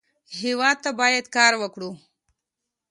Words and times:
هېواد 0.41 0.77
ته 0.83 0.89
باید 0.99 1.25
کار 1.35 1.53
وکړو 1.61 1.91